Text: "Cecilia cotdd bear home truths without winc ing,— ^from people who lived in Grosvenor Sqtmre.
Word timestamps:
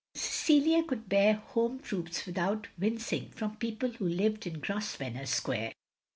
"Cecilia 0.15 0.81
cotdd 0.83 1.07
bear 1.09 1.35
home 1.35 1.79
truths 1.79 2.25
without 2.25 2.67
winc 2.79 3.13
ing,— 3.13 3.29
^from 3.37 3.59
people 3.59 3.89
who 3.91 4.09
lived 4.09 4.47
in 4.47 4.59
Grosvenor 4.59 5.25
Sqtmre. 5.25 5.73